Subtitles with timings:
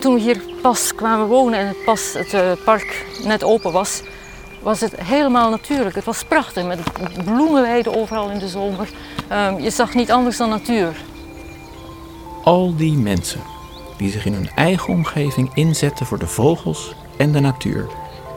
[0.00, 4.02] toen we hier pas kwamen wonen en het, pas het uh, park net open was,
[4.62, 5.94] was het helemaal natuurlijk.
[5.94, 6.80] Het was prachtig met
[7.24, 8.88] bloemenweiden overal in de zomer.
[9.32, 10.96] Um, je zag niet anders dan natuur.
[12.44, 13.40] Al die mensen
[13.96, 17.86] die zich in hun eigen omgeving inzetten voor de vogels en de natuur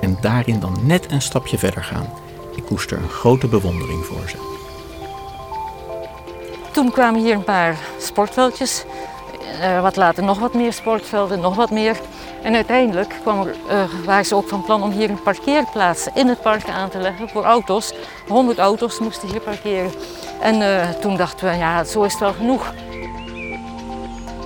[0.02, 2.14] en daarin dan net een stapje verder gaan.
[2.55, 4.36] Ik koester een grote bewondering voor ze.
[6.72, 8.86] Toen kwamen hier een paar sportveldjes.
[9.63, 11.99] Uh, wat later nog wat meer sportvelden, nog wat meer.
[12.41, 16.27] En uiteindelijk kwam er, uh, waren ze ook van plan om hier een parkeerplaats in
[16.27, 17.94] het park aan te leggen voor auto's.
[18.27, 19.91] 100 auto's moesten hier parkeren.
[20.41, 22.73] En uh, toen dachten we, ja, zo is het wel genoeg.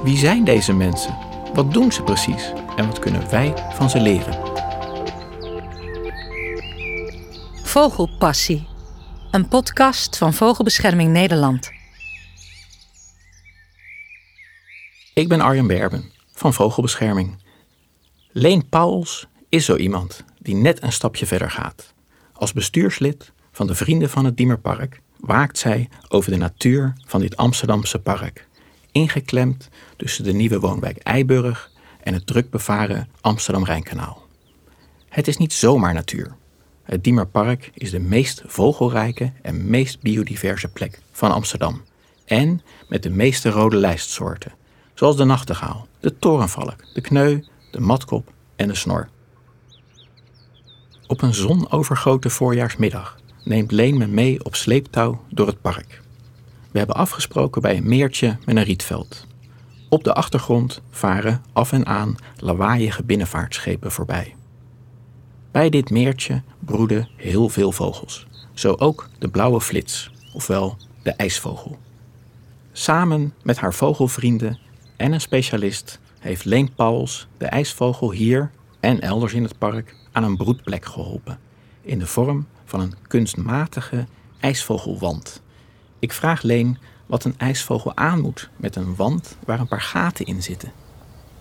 [0.04, 1.18] Wie zijn deze mensen?
[1.54, 2.54] Wat doen ze precies?
[2.76, 4.38] En wat kunnen wij van ze leren?
[7.64, 8.68] Vogelpassie.
[9.32, 11.77] Een podcast van Vogelbescherming Nederland.
[15.18, 17.36] Ik ben Arjen Berben van Vogelbescherming.
[18.32, 21.94] Leen Pauls is zo iemand die net een stapje verder gaat.
[22.34, 27.38] Als bestuurslid van de Vrienden van het Diemerpark waakt zij over de natuur van dit
[27.38, 28.48] Amsterdamse park,
[28.92, 31.72] ingeklemd tussen de nieuwe woonwijk Eiburg
[32.04, 34.26] en het druk bevaren Amsterdam-Rijnkanaal.
[35.10, 36.36] Het is niet zomaar natuur.
[36.84, 41.82] Het Diemerpark is de meest vogelrijke en meest biodiverse plek van Amsterdam.
[42.26, 44.52] En met de meeste rode lijstsoorten,
[44.98, 49.10] zoals de nachtegaal, de torenvalk, de kneu, de matkop en de snor.
[51.08, 56.02] Op een zonovergoten voorjaarsmiddag neemt Leen me mee op sleeptouw door het park.
[56.72, 59.28] We hebben afgesproken bij een meertje met een rietveld.
[59.90, 64.36] Op de achtergrond varen af en aan lawaaiige binnenvaartschepen voorbij.
[65.52, 71.78] Bij dit meertje broeden heel veel vogels, zo ook de blauwe flits, ofwel de ijsvogel.
[72.72, 74.66] Samen met haar vogelvrienden
[74.98, 80.24] en een specialist heeft Leen Pauls de ijsvogel hier en elders in het park aan
[80.24, 81.40] een broedplek geholpen,
[81.82, 84.06] in de vorm van een kunstmatige
[84.40, 85.42] ijsvogelwand.
[86.00, 90.26] Ik vraag Leen wat een ijsvogel aan moet met een wand waar een paar gaten
[90.26, 90.72] in zitten.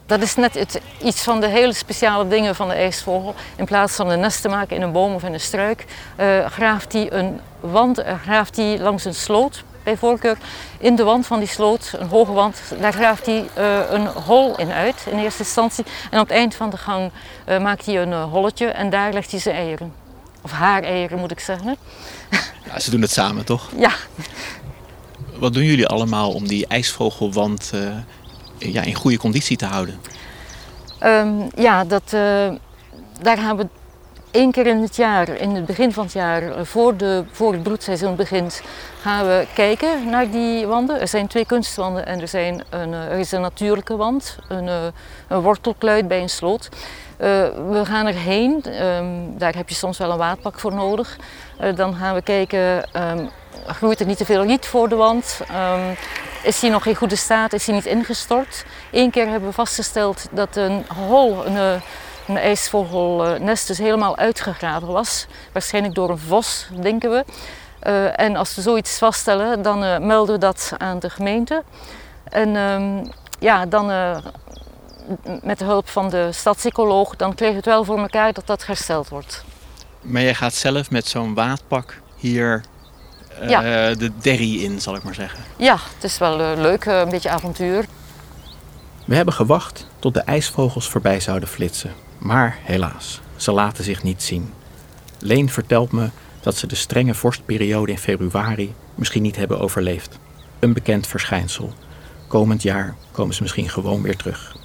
[0.07, 3.35] Dat is net iets van de hele speciale dingen van de ijsvogel.
[3.57, 5.85] In plaats van een nest te maken in een boom of in een struik,
[6.21, 10.37] uh, graaft hij een wand, uh, graaft hij langs een sloot, bij voorkeur
[10.79, 14.59] in de wand van die sloot, een hoge wand, daar graaft hij uh, een hol
[14.59, 15.85] in uit in eerste instantie.
[16.11, 17.11] En op het eind van de gang
[17.61, 19.93] maakt hij een holletje en daar legt hij zijn eieren.
[20.43, 21.77] Of haar eieren moet ik zeggen.
[22.67, 23.71] Ja, ze doen het samen, toch?
[23.77, 23.91] Ja.
[25.39, 27.73] Wat doen jullie allemaal om die ijsvogelwand
[28.59, 30.01] ja, in goede conditie te houden?
[31.05, 32.11] Um, ja, dat,
[33.21, 33.67] daar gaan we
[34.37, 37.53] één keer in het jaar, in het begin van het jaar, eh, voor, de, voor
[37.53, 38.63] het broedseizoen begint,
[39.01, 41.01] gaan we kijken naar die wanden.
[41.01, 44.93] Er zijn twee kunstwanden en er, zijn een, eh, er is een natuurlijke wand, een,
[45.29, 46.69] een wortelkluit bij een sloot.
[47.19, 51.17] We gaan erheen, um, daar heb je soms wel een waadpak voor nodig.
[51.75, 53.31] Dan gaan we kijken, um,
[53.67, 55.41] groeit er niet te veel riet voor de wand?
[55.51, 55.97] Um,
[56.43, 57.53] is hij nog in goede staat?
[57.53, 58.65] Is hij niet ingestort?
[58.93, 61.81] Eén keer hebben we vastgesteld dat een hol, een, eh,
[62.29, 65.27] een ijsvogelnest, dus helemaal uitgegraven was.
[65.53, 67.25] Waarschijnlijk door een vos, denken we.
[67.87, 71.63] Uh, en als we zoiets vaststellen, dan uh, melden we dat aan de gemeente.
[72.25, 74.17] En um, ja, dan uh,
[75.43, 78.67] met de hulp van de stadsecoloog, dan krijgen we het wel voor elkaar dat dat
[78.67, 79.45] hersteld wordt.
[80.01, 82.65] Maar jij gaat zelf met zo'n waadpak hier
[83.41, 83.61] ja.
[83.95, 85.45] de derry in, zal ik maar zeggen.
[85.57, 87.85] Ja, het is wel uh, leuk, uh, een beetje avontuur.
[89.05, 91.95] We hebben gewacht tot de ijsvogels voorbij zouden flitsen.
[92.27, 94.53] Maar helaas, ze laten zich niet zien.
[95.19, 96.11] Leen vertelt me
[96.41, 100.19] dat ze de strenge vorstperiode in februari misschien niet hebben overleefd.
[100.59, 101.73] Een bekend verschijnsel.
[102.29, 104.57] Komend jaar komen ze misschien gewoon weer terug.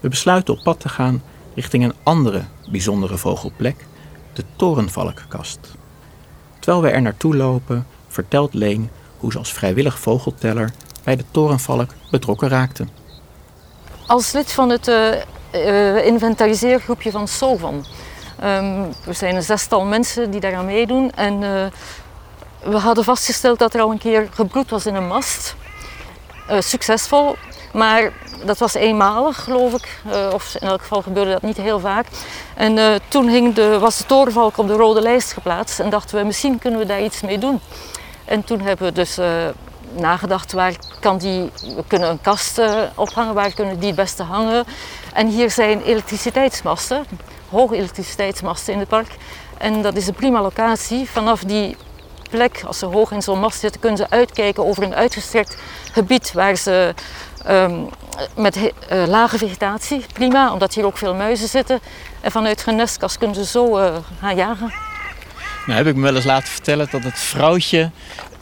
[0.00, 1.22] We besluiten op pad te gaan
[1.54, 3.86] richting een andere bijzondere vogelplek,
[4.32, 5.58] de Torenvalkkast.
[6.58, 10.72] Terwijl we er naartoe lopen, vertelt Leen hoe ze als vrijwillig vogelteller
[11.04, 12.86] bij de torenvalk betrokken raakte.
[14.06, 15.14] Als lid van het uh,
[15.54, 17.84] uh, inventariseergroepje van SOVAN.
[18.44, 21.12] Um, we zijn een zestal mensen die daaraan meedoen.
[21.14, 21.64] En uh,
[22.62, 25.54] we hadden vastgesteld dat er al een keer gebroed was in een mast.
[26.58, 27.36] succesvol,
[27.72, 28.12] maar
[28.44, 30.02] dat was eenmalig, geloof ik.
[30.32, 32.06] Of in elk geval gebeurde dat niet heel vaak.
[32.54, 35.80] En toen hing de, was de torenvalk op de rode lijst geplaatst.
[35.80, 37.60] En dachten we, misschien kunnen we daar iets mee doen.
[38.24, 39.18] En toen hebben we dus
[39.92, 42.60] nagedacht, waar kan die, we kunnen een kast
[42.94, 44.64] ophangen, waar kunnen die het beste hangen.
[45.14, 47.04] En hier zijn elektriciteitsmasten,
[47.48, 49.16] hoge elektriciteitsmasten in het park.
[49.58, 51.08] En dat is een prima locatie.
[51.10, 51.76] Vanaf die
[52.30, 55.56] plek, als ze hoog in zo'n mast zitten, kunnen ze uitkijken over een uitgestrekt
[55.92, 56.94] gebied waar ze
[57.44, 57.80] ehm,
[58.36, 61.80] met uh, lage vegetatie, prima, omdat hier ook veel muizen zitten.
[62.20, 64.72] En vanuit hun nestkast kunnen ze zo uh, gaan jagen.
[65.66, 67.90] Nou heb ik me wel eens laten vertellen dat het vrouwtje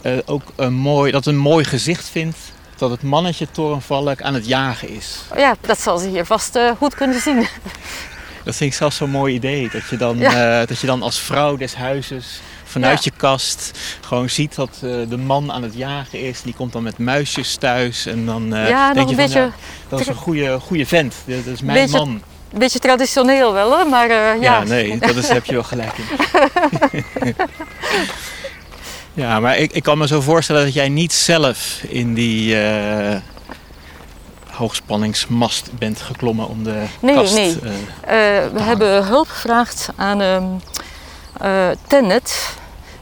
[0.01, 2.52] uh, ook een mooi, dat een mooi gezicht vindt
[2.89, 5.19] dat het mannetje torenvalk aan het jagen is.
[5.35, 7.47] Ja, dat zal ze hier vast goed kunnen zien.
[8.43, 9.69] Dat vind ik zelfs zo'n mooi idee.
[9.69, 10.19] Dat je dan,
[10.67, 12.41] dat je dan als vrouw des huizes
[12.73, 16.41] vanuit je kast gewoon ziet dat uh, de man aan het jagen is.
[16.41, 19.51] Die komt dan met muisjes thuis en dan uh, ja, denk je van, beetje, ja,
[19.89, 21.15] dat is een goede, goede vent.
[21.25, 22.21] Dat is mijn beetje, man.
[22.53, 23.85] Een beetje traditioneel wel, hè?
[23.85, 24.33] maar ja.
[24.33, 26.05] Ja, nee, dat is, heb je wel gelijk in.
[29.13, 32.57] ja, maar ik, ik kan me zo voorstellen dat jij niet zelf in die
[34.49, 38.49] hoogspanningsmast bent geklommen om de nee, kast Nee, nee.
[38.53, 40.61] we hebben hulp gevraagd aan um,
[41.87, 42.55] Tennet.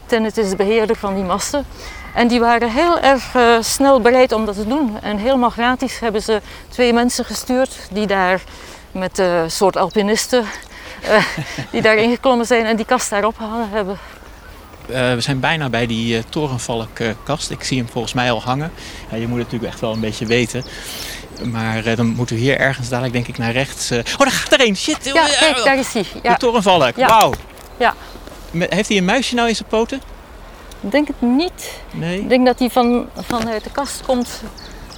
[0.06, 1.66] Tennet is de beheerder van die masten.
[2.14, 4.98] En die waren heel erg uh, snel bereid om dat te doen.
[5.02, 8.42] En helemaal gratis hebben ze twee mensen gestuurd die daar
[8.90, 10.44] met een uh, soort alpinisten
[11.04, 11.24] uh,
[11.72, 13.98] die daar ingeklommen zijn en die kast daar opgehangen hebben.
[14.92, 17.50] We zijn bijna bij die torenvalkkast.
[17.50, 18.72] Ik zie hem volgens mij al hangen.
[19.10, 20.64] Ja, je moet het natuurlijk echt wel een beetje weten.
[21.44, 23.90] Maar dan moeten we hier ergens dadelijk denk ik naar rechts.
[23.92, 24.76] Oh, daar gaat er een!
[24.76, 25.04] Shit!
[25.04, 26.04] Ja, kijk, daar is hij.
[26.22, 26.32] Ja.
[26.32, 26.96] De torenvalk.
[26.96, 27.06] Ja.
[27.06, 27.32] Wauw!
[27.76, 27.94] Ja.
[28.52, 30.00] Heeft hij een muisje nou in zijn poten?
[30.80, 31.80] Ik denk het niet.
[31.90, 32.20] Nee.
[32.20, 34.42] Ik denk dat hij van, vanuit de kast komt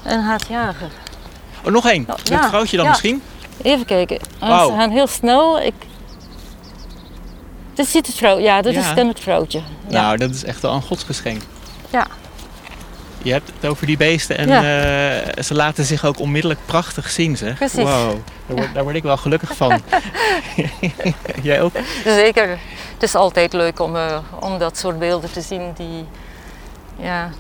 [0.03, 0.91] en gaat jagen.
[1.65, 2.05] Oh, nog één.
[2.07, 2.91] Nou, Dat vrouwtje dan ja.
[2.91, 3.23] misschien?
[3.63, 4.19] Even kijken.
[4.39, 4.71] Wauw.
[4.71, 5.61] Ze gaan heel snel.
[5.61, 5.75] Ik...
[7.75, 8.39] Dit zit het vrouw.
[8.39, 8.71] Ja, Ja.
[8.71, 9.59] is dan het vrouwtje.
[9.89, 10.01] Ja.
[10.03, 11.43] Nou, dat is echt wel een godsgeschenk.
[11.91, 12.07] ja.
[13.23, 14.63] Je hebt het over die beesten en Ja.
[14.63, 17.55] eh, ze laten zich ook onmiddellijk prachtig zien, zeg.
[17.57, 17.83] Precies.
[17.83, 18.17] Wow,
[18.47, 19.81] daar word, daar word ik wel gelukkig van.
[21.43, 21.73] Jij ook?
[22.05, 22.49] Zeker.
[22.93, 25.73] Het is altijd leuk om, eh, om dat soort beelden te zien.
[25.77, 26.05] Die,
[26.97, 27.31] ja,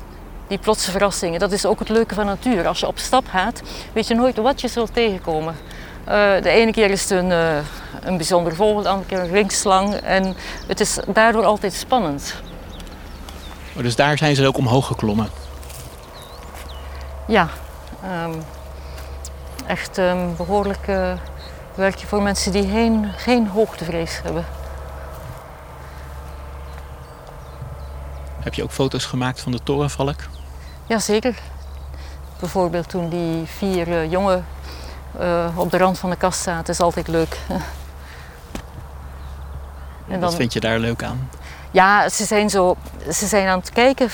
[0.48, 1.40] die plotse verrassingen.
[1.40, 2.66] Dat is ook het leuke van natuur.
[2.66, 5.56] Als je op stap gaat, weet je nooit wat je zult tegenkomen.
[6.04, 7.56] Eh, de ene keer is het een, eh,
[8.02, 9.94] een bijzonder vogel, de andere keer een ringslang.
[9.94, 10.36] En
[10.66, 12.34] het is daardoor altijd spannend.
[13.76, 15.28] Oh, dus daar zijn ze ook omhoog geklommen.
[17.26, 17.48] Ja,
[18.02, 18.34] ehm,
[19.66, 21.12] echt een behoorlijk eh,
[21.74, 24.44] werkje voor mensen die geen, geen hoogtevrees hebben.
[28.40, 30.16] Heb je ook foto's gemaakt van de torenvalk?
[30.86, 31.34] Jazeker.
[32.40, 34.44] Bijvoorbeeld toen die vier jongen
[35.18, 37.38] eh, op de rand van de kast zaten, is altijd leuk.
[40.08, 41.28] en Wat vind je daar leuk aan?
[41.70, 42.76] Ja, ze zijn, zo,
[43.12, 44.08] ze zijn aan het kijken,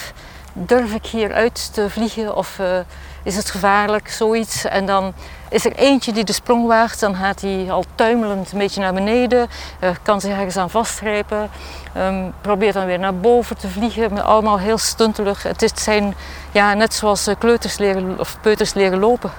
[0.52, 2.78] durf ik hier uit te vliegen of eh,
[3.22, 4.64] is het gevaarlijk, zoiets.
[4.64, 5.12] En dan
[5.48, 8.92] is er eentje die de sprong waagt, dan gaat hij al tuimelend een beetje naar
[8.94, 9.48] beneden,
[9.78, 11.50] eh, kan zich ergens aan vastgrijpen,
[11.92, 15.42] ehm, probeert dan weer naar boven te vliegen, allemaal heel stuntelig.
[15.42, 16.14] Het is- het zijn
[16.52, 19.30] ja, net zoals kleuters leren, of peuters leren lopen.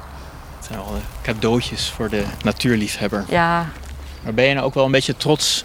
[0.71, 3.25] Het zijn al eh, cadeautjes voor de natuurliefhebber.
[3.29, 3.69] Ja,
[4.23, 5.63] Maar ben je nou ook wel een beetje trots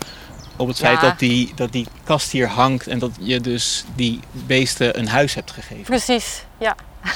[0.57, 0.85] op het Ja.
[0.87, 5.09] feit dat die, dat die kast hier hangt en dat je dus die beesten een
[5.09, 5.85] huis hebt gegeven?
[5.85, 6.75] precies, ja.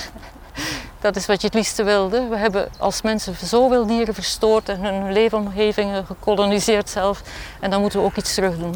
[1.01, 2.27] Dat is wat je het liefste wilde.
[2.29, 7.23] We hebben als mensen zoveel dieren verstoord en hun leefomgevingen gekoloniseerd zelf.
[7.61, 8.75] En dan moeten we ook iets terug doen.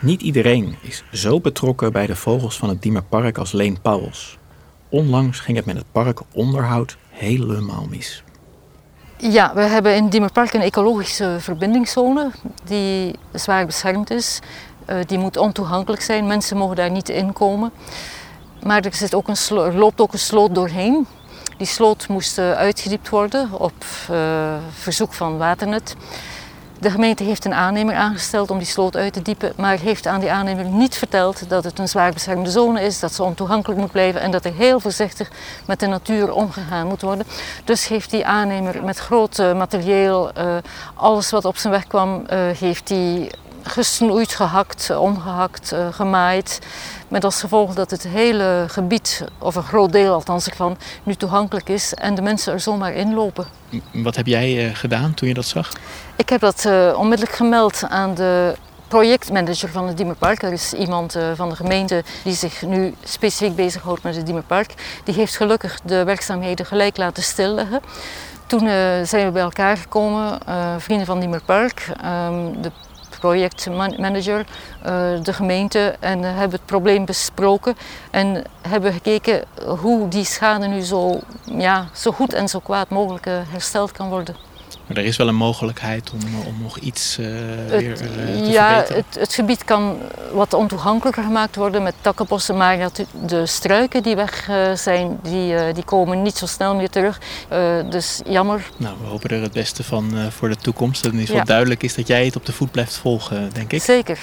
[0.00, 4.38] Niet iedereen is zo betrokken bij de vogels van het Diemerpark als Leen Pauwels.
[4.88, 8.22] Onlangs ging het met het park onderhoud helemaal mis.
[9.18, 12.30] Ja, we hebben in Diemerpark een ecologische verbindingszone
[12.64, 14.40] die zwaar beschermd is.
[14.84, 17.72] Eh, die moet ontoegankelijk zijn, mensen mogen daar niet in komen.
[18.62, 21.06] Maar er, ook een loopt ook een sloot doorheen.
[21.56, 25.96] Die sloot moest eh, uitgediept worden op eh, verzoek van Waternet.
[26.78, 30.20] De gemeente heeft een aannemer aangesteld om die sloot uit te diepen, maar heeft aan
[30.20, 33.90] die aannemer niet verteld dat het een zwaar beschermde zone is, dat ze ontoegankelijk moet
[33.90, 35.30] blijven en dat er heel voorzichtig
[35.66, 37.26] met de natuur omgegaan moet worden.
[37.64, 40.56] Dus heeft die aannemer met groot eh, materieel eh,
[40.94, 43.30] alles wat op zijn weg kwam, eh, heeft hij
[43.66, 46.58] gesnoeid, gehakt, eh, omgehakt, eh, gemaaid.
[47.08, 51.68] Met als gevolg dat het hele gebied, of een groot deel althans ervan, nu toegankelijk
[51.68, 53.46] is en de mensen er zomaar inlopen.
[53.70, 55.70] M- Wat heb jij eh, gedaan toen je dat zag?
[56.16, 58.54] Ik heb dat eh, onmiddellijk gemeld aan de
[58.88, 60.42] projectmanager van het Diemerpark.
[60.42, 64.74] Er is iemand van de gemeente die zich nu specifiek bezighoudt met het Diemerpark.
[65.04, 67.80] Die heeft gelukkig de werkzaamheden gelijk laten stilleggen.
[68.46, 68.60] Toen
[69.06, 70.38] zijn we bij elkaar gekomen,
[70.78, 72.70] vrienden van Diemerpark, ehm, de
[73.26, 74.46] projectmanager,
[74.82, 74.92] eh,
[75.22, 77.76] de gemeente en eh, hebben het probleem besproken
[78.10, 79.44] en hebben gekeken
[79.78, 84.08] hoe die schade nu zo, ja, zo goed en zo kwaad mogelijk eh, hersteld kan
[84.08, 84.45] worden.
[84.86, 87.26] Maar er is wel een mogelijkheid om, om nog iets uh,
[87.68, 89.04] weer uh, te ja, verbeteren?
[89.08, 89.98] Het, het gebied kan
[90.32, 95.84] wat ontoegankelijker gemaakt worden met takkenbossen, maar dat de struiken die weg zijn, die, die
[95.84, 97.20] komen niet zo snel meer terug.
[97.90, 98.70] dus jammer.
[98.76, 101.02] Nou, we hopen er het beste van voor de toekomst.
[101.02, 103.50] Dat het in ieder geval duidelijk is dat jij het op de voet blijft volgen,
[103.52, 103.82] denk ik.
[103.82, 104.18] Zeker.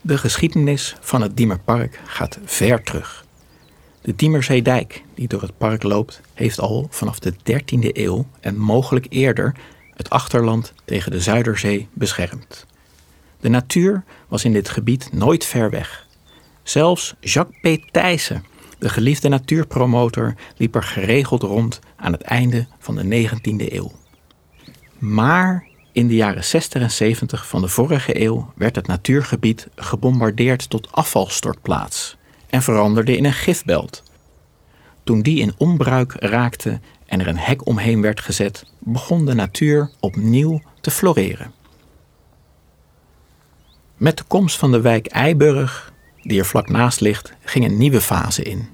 [0.00, 3.24] De geschiedenis van het Diemerpark gaat ver terug.
[4.08, 9.06] De Diemerzeedijk, die door het park loopt, heeft al vanaf de 13e eeuw en mogelijk
[9.08, 9.54] eerder
[9.94, 12.66] het achterland tegen de Zuiderzee beschermd.
[13.40, 16.06] De natuur was in dit gebied nooit ver weg.
[16.62, 17.90] Zelfs Jacques P.
[17.90, 18.44] Thijssen,
[18.78, 23.92] de geliefde natuurpromotor, liep er geregeld rond aan het einde van de 19e eeuw.
[24.98, 30.70] Maar in de jaren 60 en 70 van de vorige eeuw werd het natuurgebied gebombardeerd
[30.70, 32.17] tot afvalstortplaats
[32.48, 34.02] en veranderde in een gifbelt.
[35.04, 39.90] Toen die in onbruik raakte en er een hek omheen werd gezet, begon de natuur
[40.00, 41.52] opnieuw te floreren.
[43.96, 48.00] Met de komst van de wijk Eiburg, die er vlak naast ligt, ging een nieuwe
[48.00, 48.68] fase in.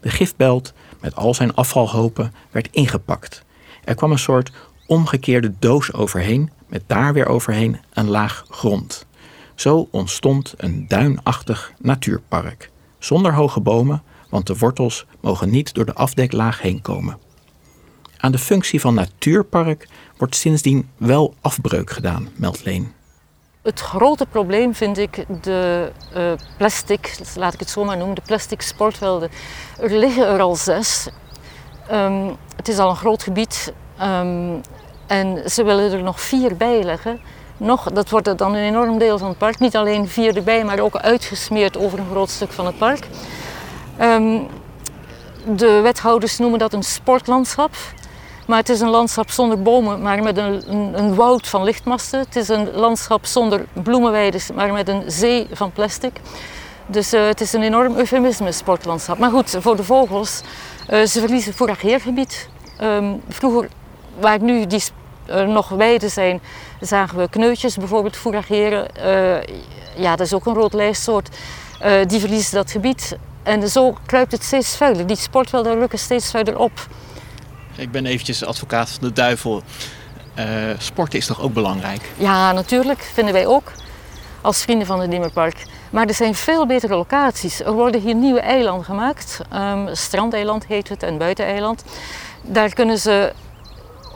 [0.00, 3.44] De gifbelt met al zijn afvalhopen werd ingepakt.
[3.84, 4.52] Er kwam een soort
[4.86, 9.06] omgekeerde doos overheen met daar weer overheen een laag grond.
[9.54, 15.94] Zo ontstond een duinachtig natuurpark, zonder hoge bomen, want de wortels mogen niet door de
[15.94, 17.18] afdeklaag heen komen.
[18.16, 22.92] Aan de functie van natuurpark wordt sindsdien wel afbreuk gedaan, meldt Leen.
[23.62, 28.22] Het grote probleem vind ik de uh, plastic, laat ik het zo maar noemen, de
[28.26, 29.30] plastic sportvelden.
[29.80, 31.08] Er liggen er al zes.
[31.92, 33.72] Um, het is al een groot gebied.
[34.02, 34.60] Um,
[35.06, 37.20] en ze willen er nog vier bij leggen.
[37.58, 39.58] Nog, dat wordt dan een enorm deel van het park.
[39.58, 43.06] Niet alleen vier erbij, maar ook uitgesmeerd over een groot stuk van het park.
[44.00, 44.46] Um,
[45.44, 47.74] de wethouders noemen dat een sportlandschap.
[48.46, 52.20] Maar het is een landschap zonder bomen, maar met een, een, woud van lichtmasten.
[52.20, 56.20] Het is een landschap zonder bloemenweiden, maar met een zee van plastic.
[56.86, 59.18] Dus uh, het is een enorm eufemisme, sportlandschap.
[59.18, 60.40] Maar goed, voor de vogels,
[60.90, 62.48] uh, ze verliezen fourageergebied.
[62.82, 63.68] Um, vroeger,
[64.20, 64.82] waar nu die
[65.46, 66.40] nog weiden zijn,
[66.80, 68.88] zagen we kneutjes bijvoorbeeld fourageren.
[69.96, 71.36] ja, dat is ook een rood lijstsoort.
[72.06, 73.16] die verliezen dat gebied.
[73.42, 75.06] En zo kruipt het steeds vuiler.
[75.06, 76.86] Die sportvelden rukken steeds verder op.
[77.76, 79.62] Ik ben eventjes advocaat van de duivel.
[80.38, 80.44] Uh,
[80.78, 82.00] sporten is toch ook belangrijk?
[82.16, 82.98] Ja, natuurlijk.
[83.14, 83.72] Vinden wij ook.
[84.40, 85.62] Als vrienden van het Dimmerpark.
[85.90, 87.60] Maar er zijn veel betere locaties.
[87.60, 89.40] Er worden hier nieuwe eilanden gemaakt.
[89.54, 91.84] Um, strandeiland heet het en buiteneiland.
[92.42, 93.32] Daar kunnen ze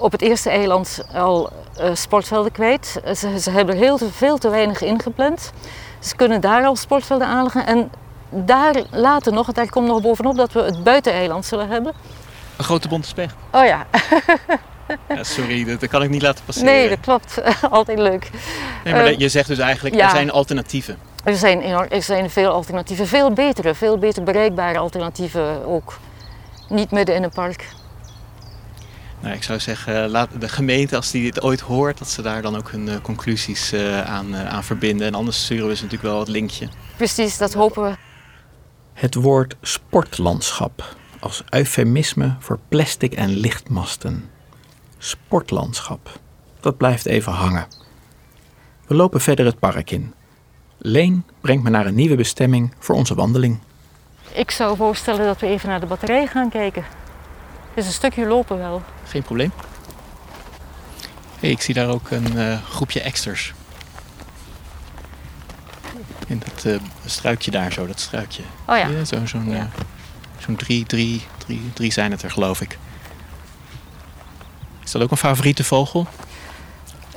[0.03, 3.01] op het eerste eiland al uh, sportvelden kwijt.
[3.17, 5.53] Ze, ze hebben er heel te, veel te weinig ingepland.
[6.01, 7.67] Ze kunnen daar al sportvelden aanleggen.
[7.67, 7.91] En
[8.31, 11.93] daar later nog, daar komt nog bovenop dat we het buiteneiland zullen hebben.
[12.57, 13.35] Een grote bonte specht.
[13.51, 13.87] Oh ja.
[15.09, 16.73] ja sorry, dat, kan ik niet laten passeren.
[16.73, 17.43] Nee, dat klopt.
[17.71, 18.31] Altijd leuk.
[18.85, 20.05] Nee, maar uh, je zegt dus eigenlijk, ja.
[20.05, 20.99] er zijn alternatieven.
[21.25, 23.07] Er zijn, er zijn veel alternatieven.
[23.07, 25.99] Veel betere, veel beter bereikbare alternatieven ook.
[26.69, 27.67] Niet midden in een park.
[29.23, 32.43] Nou, ik zou zeggen, laat de gemeente, als die dit ooit hoort, dat ze daar
[32.43, 35.07] dan ook hun uh, conclusies uh, aan, uh, aan verbinden.
[35.07, 36.69] En anders sturen we ze natuurlijk wel het linkje.
[36.97, 37.97] Precies, dat hopen we.
[38.93, 44.31] Het woord sportlandschap als eufemisme voor plastic en lichtmasten.
[44.99, 46.21] Sportlandschap.
[46.61, 47.67] Dat blijft even hangen.
[48.87, 50.15] We lopen verder het park in.
[50.79, 53.59] Leen brengt me naar een nieuwe bestemming voor onze wandeling.
[54.33, 56.85] Ik zou voorstellen dat we even naar de batterij gaan kijken.
[57.75, 58.83] Is een stukje lopen wel.
[59.05, 59.53] Geen probleem.
[61.41, 63.53] Hey, ik zie daar ook een uh, groepje exters.
[66.27, 68.43] In dat uh, struikje daar zo, dat struikje.
[68.67, 68.87] Oh ja.
[68.87, 69.53] ja Zo'n zo ja.
[69.53, 69.63] uh,
[70.39, 72.79] zo drie, drie, drie, drie zijn het er geloof ik.
[74.85, 76.07] Is dat ook een favoriete vogel?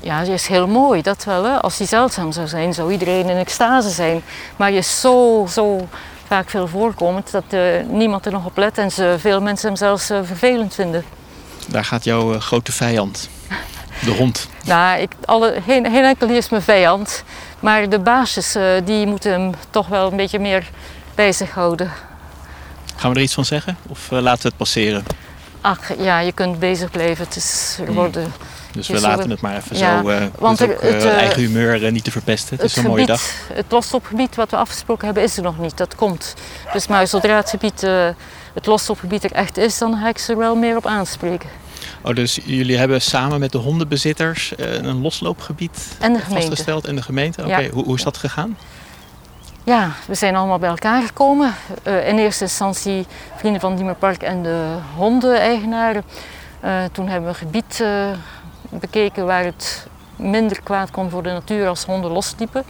[0.02, 1.44] Ja, die is heel mooi, dat wel.
[1.44, 1.62] Hè?
[1.62, 4.22] Als die zeldzaam zou zijn, zou iedereen in extase zijn.
[4.56, 5.88] Maar je is zo, zo
[6.28, 9.78] vaak veel voorkomend dat uh, niemand er nog op let en ze, veel mensen hem
[9.78, 11.06] zelfs uh, vervelend vinden.
[11.68, 13.30] Daar gaat jouw uh, grote vijand,
[14.04, 14.48] de hond.
[14.66, 17.24] nou, ik, alle, geen, geen enkel is mijn vijand.
[17.60, 20.70] Maar de baasjes die moeten hem toch wel een beetje meer
[21.16, 21.92] bij zich houden.
[22.96, 25.04] Gaan we er iets van zeggen of laten we het passeren?
[25.62, 27.26] Ach ja, je kunt bezig blijven.
[27.26, 28.34] Het is, er worden, hmm.
[28.76, 30.10] Dus we laten het maar even ja, zo.
[30.10, 32.56] Uh, want ook, het uh, eigen humeur niet te verpesten.
[32.56, 33.22] Het, is een gebied, mooie dag.
[33.54, 35.78] Het losstopgebied wat we afgesproken hebben is er nog niet.
[35.78, 36.34] Dat komt.
[36.74, 37.82] Dus maar zodra het, gebied,
[38.54, 41.50] het losstopgebied er echt is, dan ga ik ze er wel meer op aanspreken.
[42.02, 47.42] Oh, dus jullie hebben samen met de hondenbezitters een losloopgebied en vastgesteld en de gemeente?
[47.42, 47.64] Oké, okay.
[47.64, 47.70] ja.
[47.70, 48.58] hoe, hoe is dat gegaan?
[49.64, 51.54] Ja, we zijn allemaal bij elkaar gekomen.
[51.84, 53.06] in eerste instantie
[53.36, 56.04] vrienden van Diemerpark en de hondeneigenaren.
[56.66, 58.08] Uh, toen hebben we een gebied uh,
[58.70, 62.64] bekeken waar het minder kwaad kon voor de natuur als honden losliepen.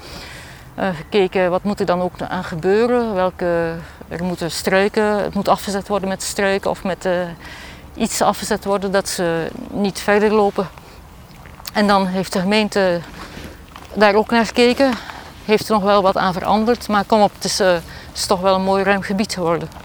[0.79, 3.13] Uh, gekeken wat moet er dan ook aan gebeuren.
[3.13, 3.73] Welke,
[4.07, 7.07] er moeten struiken, het moet afgezet worden met struiken of met
[7.95, 10.67] iets afgezet worden dat ze niet verder lopen.
[11.73, 12.99] En dan heeft de gemeente
[13.93, 14.91] daar ook naar gekeken.
[15.45, 17.83] Heeft er nog wel wat aan veranderd, maar kom op, het is, het
[18.13, 19.84] is toch wel een mooi ruim gebied geworden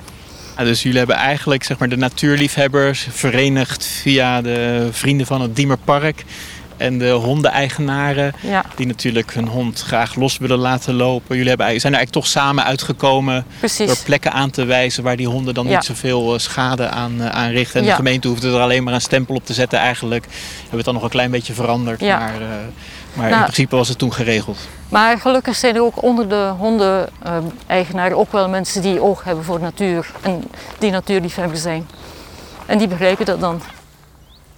[0.65, 6.25] dus jullie hebben eigenlijk zeg maar, de natuurliefhebbers verenigd via de vrienden van het Diemerpark.
[6.77, 8.65] En de hondeneigenaren, ja.
[8.77, 11.37] die natuurlijk hun hond graag los willen laten lopen.
[11.37, 13.87] Jullie hebben, zijn er eigenlijk toch samen uitgekomen Precies.
[13.87, 17.29] door plekken aan te wijzen waar die honden dan niet zoveel eh, schade aan, eh,
[17.29, 17.81] aan richten.
[17.81, 20.25] En de gemeente hoefde er alleen maar een stempel op te zetten eigenlijk.
[20.25, 22.01] Hebben we het dan nog een klein beetje veranderd.
[22.01, 22.49] Maar, uh,
[23.13, 24.59] maar in nou, principe was het toen geregeld.
[24.89, 29.57] Maar gelukkig zijn er ook onder de hondeneigenaren ook wel mensen die oog hebben voor
[29.57, 30.11] de natuur.
[30.21, 30.45] En
[30.79, 31.89] die natuurliefhebber zijn.
[32.67, 33.63] En die begrijpen dat dan.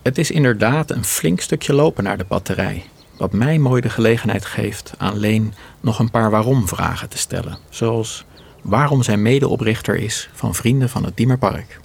[0.02, 2.84] Het is inderdaad een flink stukje lopen naar de batterij.
[3.16, 7.58] Wat mij mooi de gelegenheid geeft aan Leen nog een paar waarom-vragen te stellen.
[7.68, 8.24] Zoals
[8.62, 11.80] waarom zij medeoprichter is van Vrienden van het Diemerpark.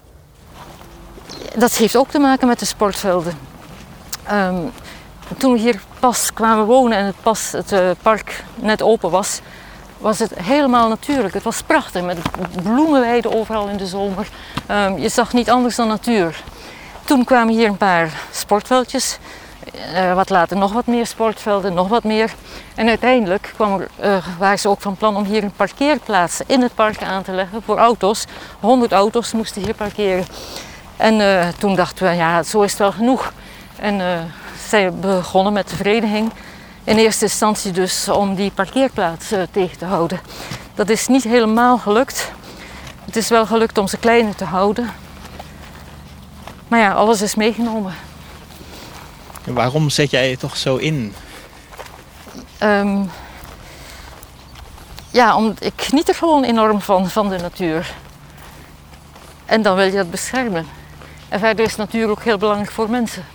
[1.57, 3.33] Dat heeft ook te maken met de sportvelden.
[4.31, 4.71] Um,
[5.37, 9.41] toen we hier pas kwamen wonen en het pas het uh, park net open was,
[9.97, 11.33] was het helemaal natuurlijk.
[11.33, 12.17] Het was prachtig met
[12.63, 14.27] bloemenweiden overal in de zomer.
[14.71, 16.43] Um, je zag niet anders dan natuur.
[17.05, 19.17] Toen kwamen hier een paar sportveldjes.
[19.93, 22.33] Uh, wat later nog wat meer sportvelden, nog wat meer.
[22.75, 26.61] En uiteindelijk kwam er, uh, waren ze ook van plan om hier een parkeerplaats in
[26.61, 28.25] het park aan te leggen voor auto's.
[28.59, 30.25] 100 auto's moesten hier parkeren.
[30.97, 31.21] En
[31.57, 33.33] toen dachten we, ja, zo is het wel genoeg.
[33.79, 34.01] En
[34.67, 36.31] zij begonnen met de vereniging.
[36.83, 40.19] In eerste instantie dus om die parkeerplaats uh, tegen te houden.
[40.75, 42.31] Dat is niet helemaal gelukt.
[43.05, 44.89] Het is wel gelukt om ze kleiner te houden.
[46.67, 47.93] Maar ja, alles is meegenomen.
[49.45, 51.13] En waarom zet jij je toch zo in?
[52.63, 53.09] Um,
[55.11, 57.93] ja, omdat ik geniet er gewoon enorm van, van de natuur.
[59.45, 60.67] En dan wil je dat beschermen.
[61.29, 63.25] En verder is natuur ook heel belangrijk voor mensen.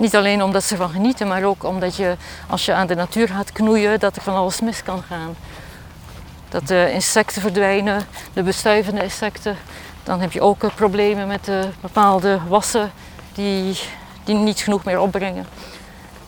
[0.00, 3.28] Niet alleen omdat ze ervan genieten, maar ook omdat je als je aan de natuur
[3.28, 5.36] gaat knoeien, dat er van alles mis kan gaan.
[6.48, 9.56] Dat de insecten verdwijnen, de bestuivende insecten.
[10.02, 12.92] Dan heb je ook eh, problemen met de bepaalde wassen
[13.34, 13.78] die,
[14.24, 15.46] die niet genoeg meer opbrengen.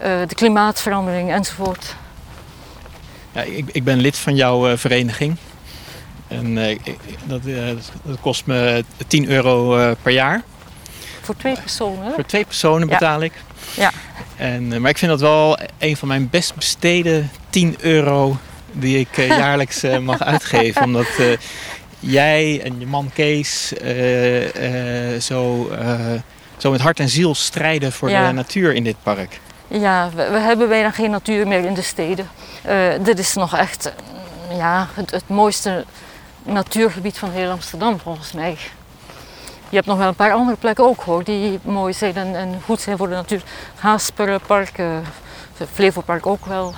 [0.03, 1.97] Uh, de klimaatverandering enzovoort.
[3.33, 5.37] Ja, ik, ik ben lid van jouw uh, vereniging.
[6.29, 6.79] En uh,
[7.25, 7.41] dat,
[8.03, 10.43] dat, kost me 10 euro per jaar.
[11.23, 12.13] Voor twee personen?
[12.13, 13.33] Voor twee personen betaal ik.
[13.75, 13.91] Ja.
[14.37, 18.37] En, maar ik vind dat wel een van mijn best besteden 10 euro
[18.73, 20.83] die ik jaarlijks mag uitgeven.
[20.83, 21.07] Omdat
[22.01, 23.73] jij en je man Kees
[25.27, 25.71] zo,
[26.57, 29.41] zo met hart en ziel strijden voor de natuur in dit park.
[29.69, 32.29] Ja, we, we, hebben bijna geen natuur meer in de steden.
[33.03, 33.93] dit is nog echt
[34.57, 35.85] ja, het, het mooiste
[36.43, 38.57] natuurgebied van heel Amsterdam volgens mij.
[39.73, 42.81] Je hebt nog wel een paar andere plekken ook hoor, die mooi zijn en, goed
[42.81, 43.43] zijn voor de natuur.
[43.75, 44.97] Haasperenpark, uh,
[45.73, 46.75] Flevopark ook wel.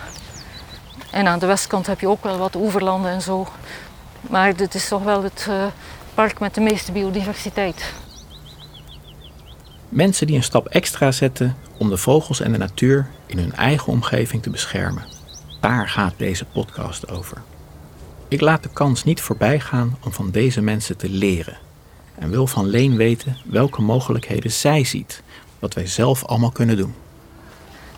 [1.10, 3.46] En aan de westkant heb je ook wel wat oeverlanden en zo.
[4.20, 5.64] Maar dit is toch wel het uh,
[6.14, 7.92] park met de meeste biodiversiteit.
[9.88, 13.92] Mensen die een stap extra zetten om de vogels en de natuur in hun eigen
[13.92, 15.04] omgeving te beschermen.
[15.60, 17.42] Daar gaat deze podcast over.
[18.28, 21.63] Ik laat de kans niet voorbij gaan om van deze mensen te leren
[22.14, 25.22] en wil van Leen weten welke mogelijkheden zij ziet,
[25.58, 26.94] wat wij zelf allemaal kunnen doen.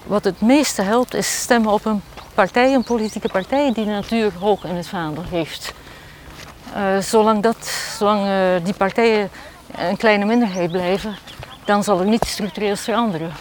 [0.07, 2.03] Wat het meeste helpt is stemmen op een
[2.35, 5.75] partij, een politieke partij die de natuur hoog in het vaandel heeft.
[6.77, 7.67] Uh, zolang dat,
[7.99, 9.31] zolang uh, die partijen
[9.77, 11.17] een kleine minderheid blijven,
[11.65, 13.33] dan zal er niets structureels veranderen.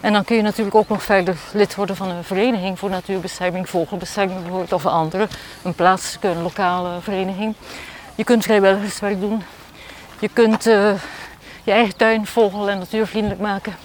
[0.00, 3.68] En dan kun je natuurlijk ook nog verder lid worden van een vereniging voor natuurbescherming,
[3.68, 5.28] vogelbescherming bijvoorbeeld, of een andere,
[5.62, 7.54] een plaatselijke, een lokale vereniging.
[8.14, 9.42] Je kunt vrijwilligerswerk doen,
[10.18, 10.92] je kunt uh,
[11.64, 13.76] je eigen tuin vogel- en natuurvriendelijk maken.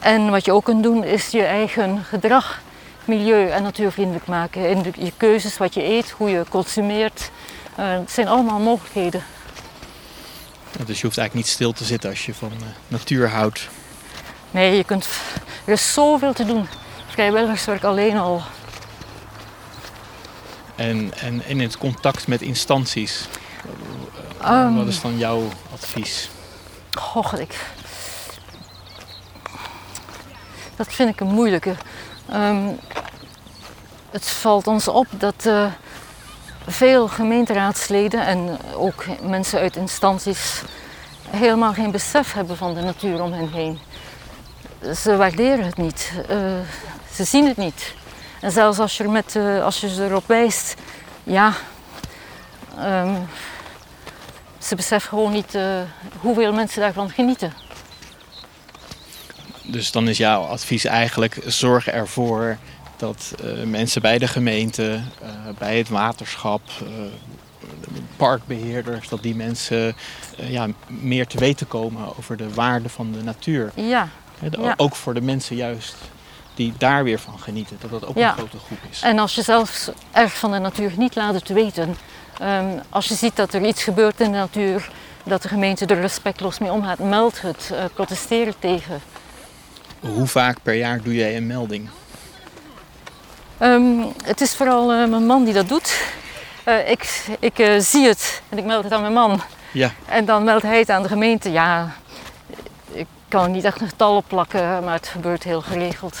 [0.00, 2.60] En wat je ook kunt doen is je eigen gedrag
[3.04, 4.68] milieu- en natuurvriendelijk maken.
[4.68, 7.30] In de, je keuzes, wat je eet, hoe je consumeert.
[7.78, 9.24] Uh, het zijn allemaal mogelijkheden.
[10.86, 13.68] dus je hoeft eigenlijk niet stil te zitten als je van uh, natuur houdt.
[14.50, 15.08] Nee, je kunt,
[15.64, 16.66] er is zoveel te doen.
[17.08, 18.42] Vrijwilligerswerk alleen al.
[20.74, 23.28] En, en in het contact met instanties,
[24.44, 26.30] Um, Wat is dan jouw advies?
[26.90, 27.60] Goh, ik...
[30.76, 31.74] Dat vind ik een moeilijke.
[32.32, 32.78] Um,
[34.10, 35.64] het valt ons op dat uh,
[36.66, 40.62] veel gemeenteraadsleden en ook mensen uit instanties
[41.30, 43.78] helemaal geen besef hebben van de natuur om hen heen.
[44.96, 46.12] Ze waarderen het niet.
[46.30, 46.36] Uh,
[47.14, 47.94] ze zien het niet.
[48.40, 50.74] En zelfs als je, er met, uh, als je ze erop wijst,
[51.24, 51.52] ja,
[52.78, 53.28] um,
[54.72, 55.80] ze beseffen gewoon niet uh,
[56.20, 57.52] hoeveel mensen daarvan genieten.
[59.62, 62.56] Dus dan is jouw advies eigenlijk: zorg ervoor
[62.96, 65.00] dat uh, mensen bij de gemeente,
[65.58, 66.62] bij het waterschap,
[68.16, 69.96] parkbeheerders, dat die mensen
[70.36, 73.72] ja, meer te weten komen over de waarde van de natuur.
[73.74, 74.08] Ja.
[74.50, 74.74] ja.
[74.76, 75.94] Ook voor de mensen juist
[76.54, 77.76] die daar weer van genieten.
[77.80, 79.02] Dat dat ook een grote groep is.
[79.02, 81.96] En als je zelfs erg van de natuur niet laat het weten.
[82.42, 84.90] Um, als je ziet dat er iets gebeurt in de natuur,
[85.24, 89.00] dat de gemeente er respectloos mee omgaat, meld het, uh, protesteer tegen.
[90.00, 91.88] Hoe vaak per jaar doe jij een melding?
[93.60, 96.02] Um, het is vooral uh, mijn man die dat doet.
[96.68, 99.40] Uh, ik ik zie het en ik meld het aan mijn man.
[99.72, 99.90] Ja.
[100.06, 101.50] En dan meldt hij het aan de gemeente.
[101.50, 101.94] Ja,
[102.92, 106.18] ik kan niet echt een getal op plakken, maar het gebeurt heel geregeld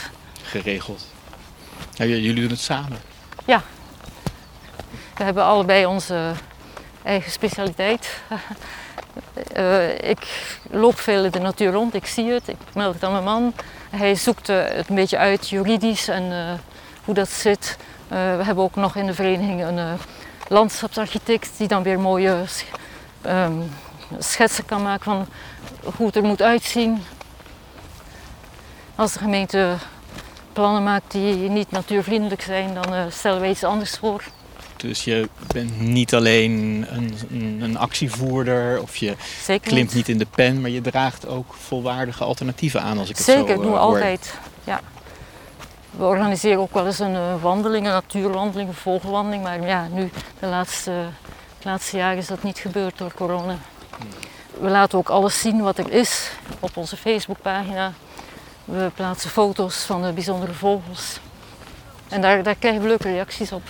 [0.52, 1.06] geregeld.
[1.94, 2.98] Ja, jullie doen het samen?
[3.44, 3.62] Ja.
[5.16, 6.32] We hebben allebei onze
[7.02, 8.20] eigen specialiteit.
[9.56, 13.12] uh, ik loop veel in de natuur rond, ik zie het, ik meld het aan
[13.12, 13.54] mijn man.
[13.90, 16.52] Hij zoekt uh, het een beetje uit juridisch en uh,
[17.04, 17.76] hoe dat zit.
[18.08, 19.98] we hebben ook nog in de vereniging een
[20.48, 22.44] landschapsarchitect die dan weer mooie
[23.26, 23.70] um,
[24.18, 25.26] schetsen kan maken van
[25.96, 27.02] hoe het er moet uitzien.
[28.94, 29.74] Als de gemeente
[30.52, 34.22] plannen maakt die niet natuurvriendelijk zijn, dan stellen we iets anders voor.
[34.82, 39.94] Dus je bent niet alleen een, een, een actievoerder of je Zeker klimt niet.
[39.94, 40.08] niet.
[40.08, 43.46] in de pen, maar je draagt ook volwaardige alternatieven aan als ik het Zeker, zo
[43.46, 44.34] Zeker, doen we uh, altijd.
[44.64, 44.80] Ja.
[45.90, 49.42] We organiseren ook wel eens een uh, wandeling, een natuurwandeling, een vogelwandeling.
[49.42, 50.92] Maar ja, nu, de laatste,
[51.62, 53.56] laatste jaren is dat niet gebeurd door corona.
[54.60, 57.92] We laten ook alles zien wat er is op onze Facebookpagina.
[58.64, 61.20] We plaatsen foto's van de bijzondere vogels.
[62.08, 63.62] En daar, daar krijgen we leuke reacties op.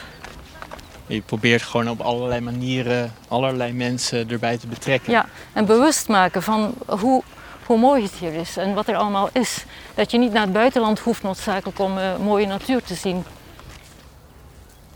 [1.15, 5.13] Je probeert gewoon op allerlei manieren allerlei mensen erbij te betrekken.
[5.13, 7.23] Ja, en bewust maken van hoe,
[7.67, 9.65] hoe mooi het hier is en wat er allemaal is.
[9.95, 13.25] Dat je niet naar het buitenland hoeft noodzakelijk om uh, mooie natuur te zien.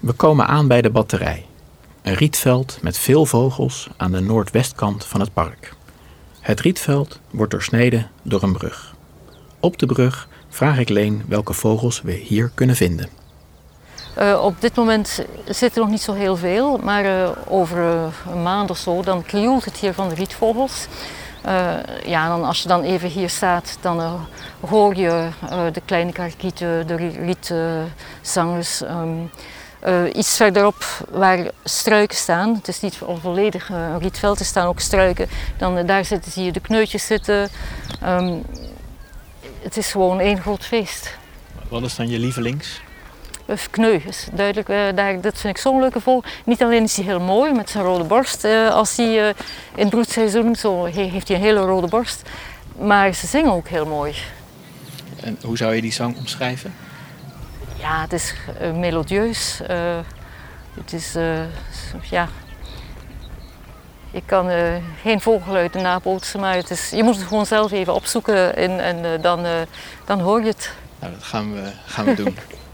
[0.01, 1.47] We komen aan bij de batterij.
[2.03, 5.75] Een rietveld met veel vogels aan de noordwestkant van het park.
[6.41, 8.95] Het rietveld wordt doorsneden door een brug.
[9.61, 13.26] Op de brug vraag ik Leen welke vogels we hier kunnen vinden.
[14.19, 18.07] Uh, op dit moment zit er nog niet zo heel veel, maar uh, over uh,
[18.31, 20.87] een maand of zo dan krioelt het hier van de rietvogels.
[22.05, 24.27] ja, dan als je dan even hier staat, dan
[24.69, 25.29] hoor je
[25.73, 28.81] de kleine karkieten, de rietzangers.
[28.81, 29.31] Um,
[30.13, 35.29] iets verderop waar struiken staan, het is niet volledig een rietveld, er staan ook struiken.
[35.59, 37.49] Dan, daar zitten, zie je de kneutjes zitten.
[38.05, 38.43] Um,
[39.63, 41.17] het is gewoon één groot feest.
[41.69, 42.81] Wat is dan je lievelings?
[43.71, 46.31] Kneu is duidelijk, uh, daar, dat vind ik zo'n leuke vogel.
[46.45, 49.35] Niet alleen is hij heel mooi met zijn rode borst, uh, als hij uh, in
[49.75, 52.23] het broedseizoen zo heeft hij een hele rode borst.
[52.79, 54.15] Maar ze zingen ook heel mooi.
[55.23, 56.75] En hoe zou je die zang omschrijven?
[57.79, 58.35] Ja, het is
[58.75, 59.61] melodieus.
[60.75, 61.17] het is,
[62.11, 62.29] ja,
[64.11, 64.51] ik kan
[65.03, 69.21] geen vogelgeluiden nabootsen, maar het is, je moet het gewoon zelf even opzoeken en, en
[69.21, 69.47] dan,
[70.05, 70.73] dan hoor je het.
[70.99, 72.37] Nou, dat gaan we, gaan we doen.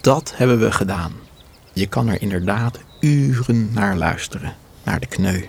[0.00, 1.12] dat hebben we gedaan.
[1.72, 5.44] Je kan er inderdaad uren naar luisteren, naar de kneu.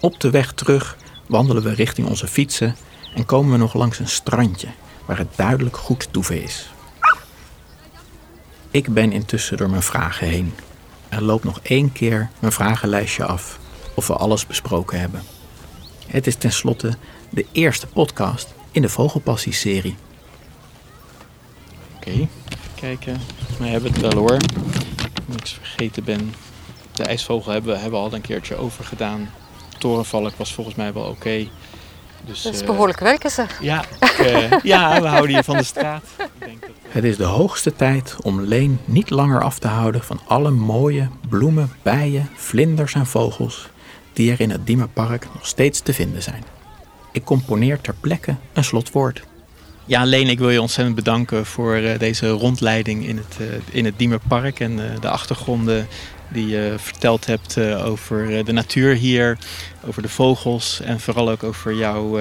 [0.00, 2.76] Op de weg terug wandelen we richting onze fietsen
[3.14, 4.68] en komen we nog langs een strandje
[5.04, 6.72] waar het duidelijk goed toeven is.
[8.70, 10.54] Ik ben intussen door mijn vragen heen
[11.08, 13.58] en loop nog één keer mijn vragenlijstje af
[13.94, 15.22] of we alles besproken hebben.
[16.06, 16.96] Het is tenslotte
[17.30, 19.96] de eerste podcast in de Vogelpassie-serie.
[22.08, 22.28] Oké, okay,
[22.74, 23.20] kijken.
[23.36, 24.36] Volgens mij hebben we het wel hoor.
[25.26, 26.34] Niks vergeten ben.
[26.92, 29.30] De ijsvogel hebben we hebben al een keertje overgedaan.
[29.78, 31.48] Torenvalk was volgens mij wel oké.
[32.24, 33.62] Dus, dat is behoorlijk werken zeg.
[33.62, 36.04] Ja, ik, uh, ja, we houden hier van de straat.
[36.18, 36.70] Ik denk dat...
[36.88, 41.08] Het is de hoogste tijd om Leen niet langer af te houden van alle mooie
[41.28, 43.68] bloemen, bijen, vlinders en vogels
[44.12, 46.44] die er in het Diemerpark nog steeds te vinden zijn.
[47.12, 49.27] Ik componeer ter plekke een slotwoord.
[49.88, 53.84] Ja, Leen, ik wil je ontzettend bedanken voor uh, deze rondleiding in het, uh, in
[53.84, 55.88] het Diemerpark en de achtergronden
[56.28, 59.38] die je verteld hebt over de natuur hier,
[59.86, 62.18] over de vogels en vooral ook over jouw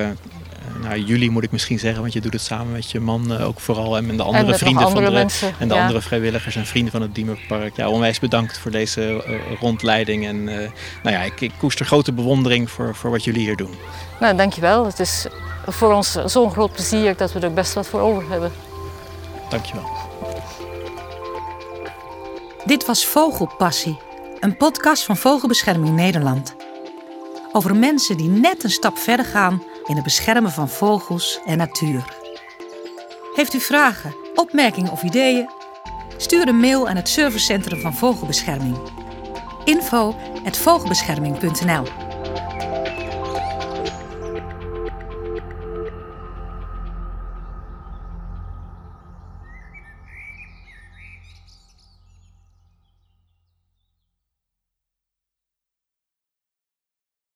[0.81, 3.59] nou, jullie moet ik misschien zeggen, want je doet het samen met je man ook
[3.59, 5.81] vooral en met de andere met vrienden andere van de, mensen, en de ja.
[5.81, 7.75] andere vrijwilligers en vrienden van het Diemerpark.
[7.75, 9.23] Ja, onwijs bedankt voor deze
[9.59, 10.25] rondleiding.
[10.25, 10.55] En uh,
[11.03, 13.75] nou ja, ik, ik koester grote bewondering voor, voor wat jullie hier doen.
[14.19, 14.85] Nou, dankjewel.
[14.85, 15.27] Het is
[15.67, 18.51] voor ons zo'n groot plezier dat we er best wat voor over hebben.
[19.49, 19.89] Dankjewel.
[22.65, 23.99] Dit was Vogelpassie,
[24.39, 26.55] een podcast van Vogelbescherming Nederland.
[27.51, 32.03] Over mensen die net een stap verder gaan in het beschermen van vogels en natuur.
[33.33, 35.49] Heeft u vragen, opmerkingen of ideeën?
[36.17, 38.77] Stuur een mail aan het servicecentrum van Vogelbescherming.
[39.63, 42.06] info@vogelbescherming.nl